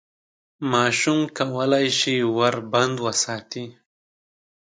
[0.71, 3.65] ماشوم کولای شي ور بند وساتي.